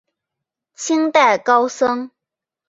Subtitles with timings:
[0.73, 2.09] 清代高僧。